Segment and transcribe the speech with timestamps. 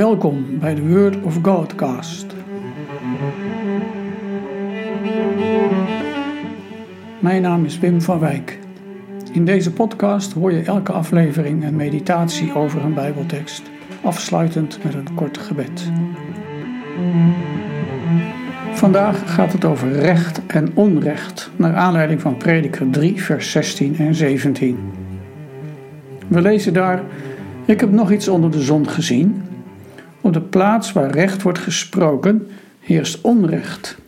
[0.00, 2.26] Welkom bij de Word of Godcast.
[7.18, 8.58] Mijn naam is Wim van Wijk.
[9.32, 13.62] In deze podcast hoor je elke aflevering een meditatie over een Bijbeltekst,
[14.02, 15.90] afsluitend met een kort gebed.
[18.72, 24.14] Vandaag gaat het over recht en onrecht, naar aanleiding van Prediker 3, vers 16 en
[24.14, 24.78] 17.
[26.28, 27.02] We lezen daar:
[27.64, 29.42] Ik heb nog iets onder de zon gezien.
[30.20, 32.46] Op de plaats waar recht wordt gesproken,
[32.80, 33.98] heerst onrecht.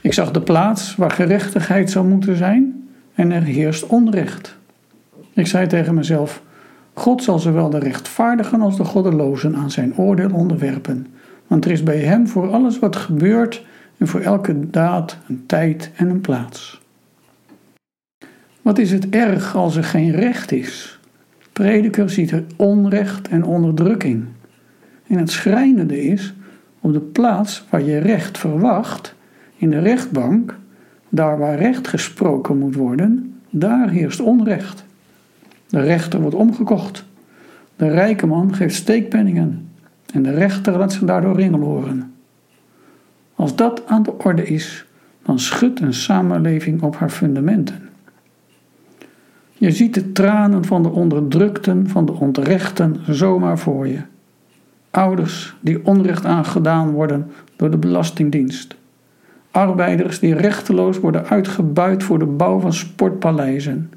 [0.00, 4.56] Ik zag de plaats waar gerechtigheid zou moeten zijn en er heerst onrecht.
[5.32, 6.42] Ik zei tegen mezelf:
[6.92, 11.06] God zal zowel de rechtvaardigen als de goddelozen aan zijn oordeel onderwerpen,
[11.46, 13.64] want er is bij hem voor alles wat gebeurt
[13.98, 16.80] en voor elke daad een tijd en een plaats.
[18.62, 20.98] Wat is het erg als er geen recht is?
[21.52, 24.24] Prediker ziet er onrecht en onderdrukking.
[25.12, 26.34] En het schrijnende is,
[26.80, 29.14] op de plaats waar je recht verwacht,
[29.56, 30.58] in de rechtbank,
[31.08, 34.84] daar waar recht gesproken moet worden, daar heerst onrecht.
[35.68, 37.04] De rechter wordt omgekocht.
[37.76, 39.68] De rijke man geeft steekpenningen
[40.12, 42.14] en de rechter laat zich daardoor ringeloren.
[43.34, 44.86] Als dat aan de orde is,
[45.22, 47.88] dan schudt een samenleving op haar fundamenten.
[49.52, 54.10] Je ziet de tranen van de onderdrukten, van de ontrechten zomaar voor je.
[54.92, 58.76] Ouders die onrecht aangedaan worden door de Belastingdienst.
[59.50, 63.90] Arbeiders die rechteloos worden uitgebuit voor de bouw van sportpaleizen.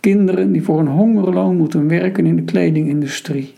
[0.00, 3.54] Kinderen die voor een hongerloon moeten werken in de kledingindustrie.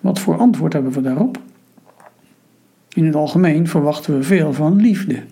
[0.00, 1.38] Wat voor antwoord hebben we daarop?
[2.94, 5.22] In het algemeen verwachten we veel van liefde.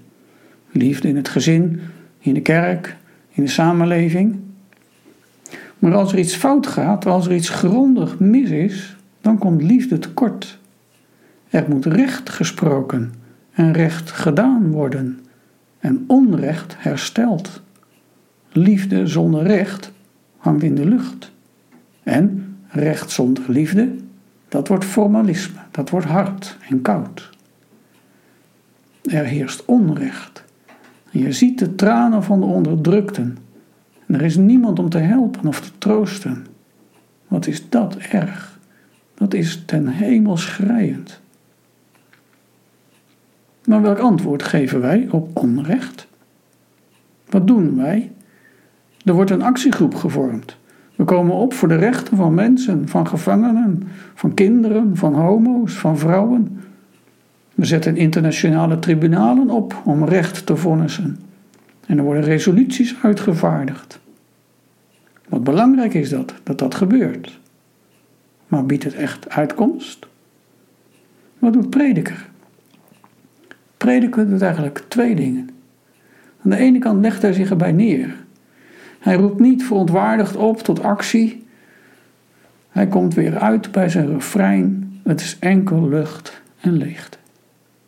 [0.70, 1.80] Liefde in het gezin,
[2.18, 2.96] in de kerk,
[3.30, 4.36] in de samenleving.
[5.78, 9.98] Maar als er iets fout gaat, als er iets grondig mis is, dan komt liefde
[9.98, 10.58] tekort.
[11.48, 13.14] Er moet recht gesproken
[13.52, 15.20] en recht gedaan worden
[15.78, 17.62] en onrecht hersteld.
[18.52, 19.92] Liefde zonder recht
[20.36, 21.32] hangt in de lucht.
[22.02, 23.94] En recht zonder liefde,
[24.48, 27.30] dat wordt formalisme, dat wordt hard en koud.
[29.02, 30.44] Er heerst onrecht.
[31.10, 33.38] Je ziet de tranen van de onderdrukten.
[34.06, 36.46] En er is niemand om te helpen of te troosten.
[37.28, 38.54] Wat is dat erg?
[39.24, 41.20] Dat is ten hemel schrijend.
[43.64, 46.06] Maar welk antwoord geven wij op onrecht?
[47.28, 48.12] Wat doen wij?
[49.04, 50.56] Er wordt een actiegroep gevormd.
[50.94, 53.82] We komen op voor de rechten van mensen, van gevangenen,
[54.14, 56.60] van kinderen, van homo's, van vrouwen.
[57.54, 61.18] We zetten internationale tribunalen op om recht te vonnissen.
[61.86, 64.00] En er worden resoluties uitgevaardigd.
[65.28, 67.42] Wat belangrijk is dat, dat dat gebeurt.
[68.54, 70.06] Maar biedt het echt uitkomst?
[71.38, 72.28] Wat doet prediker?
[73.76, 75.50] Prediker doet eigenlijk twee dingen.
[76.44, 78.14] Aan de ene kant legt hij zich erbij neer.
[78.98, 81.46] Hij roept niet verontwaardigd op tot actie.
[82.70, 84.92] Hij komt weer uit bij zijn refrein.
[85.02, 87.18] Het is enkel lucht en leegte.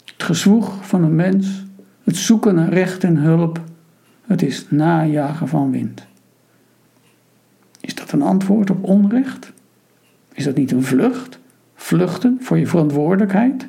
[0.04, 1.65] Het gezwoeg van een mens,
[2.04, 3.60] het zoeken naar recht en hulp,
[4.27, 6.06] het is najagen van wind.
[7.81, 9.54] Is dat een antwoord op onrecht?
[10.36, 11.38] Is dat niet een vlucht?
[11.74, 13.66] Vluchten voor je verantwoordelijkheid?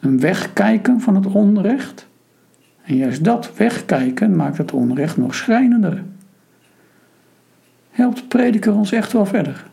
[0.00, 2.06] Een wegkijken van het onrecht?
[2.84, 6.02] En juist dat wegkijken maakt het onrecht nog schrijnender.
[7.90, 9.64] Helpt prediker ons echt wel verder?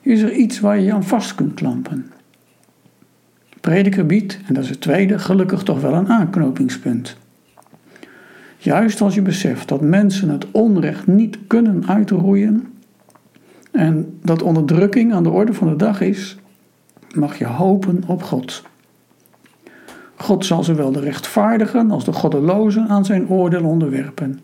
[0.00, 2.10] Is er iets waar je je aan vast kunt klampen?
[3.60, 7.16] Prediker biedt, en dat is het tweede, gelukkig toch wel een aanknopingspunt.
[8.58, 12.66] Juist als je beseft dat mensen het onrecht niet kunnen uitroeien
[13.70, 16.36] en dat onderdrukking aan de orde van de dag is,
[17.14, 18.62] mag je hopen op God.
[20.16, 24.40] God zal zowel de rechtvaardigen als de goddelozen aan zijn oordeel onderwerpen.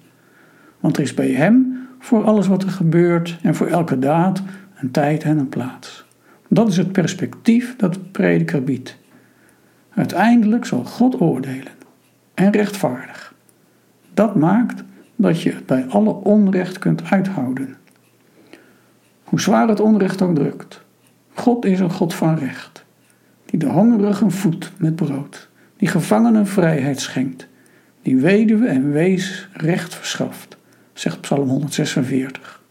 [0.80, 4.42] Want er is bij hem voor alles wat er gebeurt en voor elke daad
[4.74, 6.04] een tijd en een plaats.
[6.48, 8.96] Dat is het perspectief dat de prediker biedt.
[9.94, 11.72] Uiteindelijk zal God oordelen
[12.34, 13.34] en rechtvaardig.
[14.14, 14.82] Dat maakt
[15.16, 17.76] dat je het bij alle onrecht kunt uithouden.
[19.34, 20.84] Hoe zwaar het onrecht ook drukt,
[21.32, 22.84] God is een God van recht,
[23.44, 27.48] die de hongerigen voedt met brood, die gevangenen vrijheid schenkt,
[28.02, 30.56] die weduwe en wees recht verschaft,
[30.92, 32.62] zegt Psalm 146.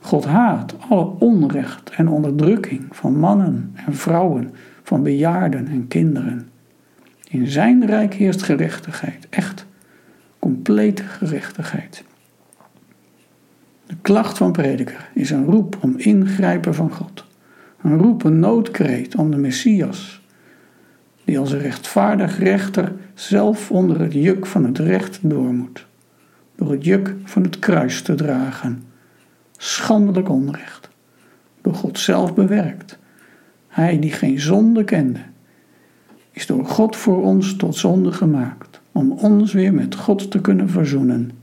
[0.00, 6.48] God haat alle onrecht en onderdrukking van mannen en vrouwen, van bejaarden en kinderen.
[7.28, 9.66] In zijn rijk heerst gerechtigheid, echt
[10.38, 12.04] complete gerechtigheid.
[14.02, 17.24] Klacht van prediker is een roep om ingrijpen van God.
[17.82, 20.22] Een roep, een noodkreet om de Messias,
[21.24, 25.86] die als rechtvaardig rechter zelf onder het juk van het recht door moet.
[26.54, 28.82] Door het juk van het kruis te dragen.
[29.56, 30.88] Schandelijk onrecht.
[31.60, 32.98] Door God zelf bewerkt.
[33.68, 35.20] Hij die geen zonde kende,
[36.32, 40.68] is door God voor ons tot zonde gemaakt, om ons weer met God te kunnen
[40.68, 41.39] verzoenen.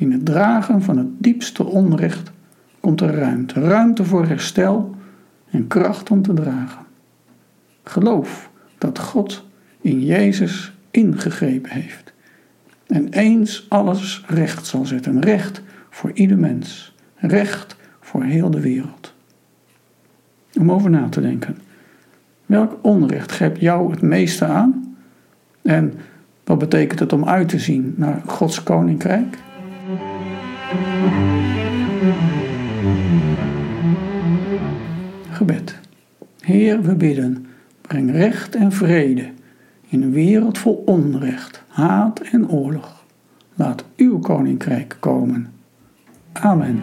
[0.00, 2.30] In het dragen van het diepste onrecht
[2.80, 3.60] komt er ruimte.
[3.60, 4.94] Ruimte voor herstel
[5.50, 6.86] en kracht om te dragen.
[7.84, 9.44] Geloof dat God
[9.80, 12.12] in Jezus ingegrepen heeft.
[12.86, 15.20] En eens alles recht zal zetten.
[15.20, 16.94] Recht voor ieder mens.
[17.14, 19.14] Recht voor heel de wereld.
[20.58, 21.58] Om over na te denken.
[22.46, 24.96] Welk onrecht geeft jou het meeste aan?
[25.62, 25.94] En
[26.44, 29.38] wat betekent het om uit te zien naar Gods koninkrijk?
[35.30, 35.78] Gebed.
[36.40, 37.46] Heer, we bidden,
[37.80, 39.30] breng recht en vrede
[39.88, 43.04] in een wereld vol onrecht, haat en oorlog.
[43.54, 45.52] Laat uw koninkrijk komen.
[46.32, 46.82] Amen.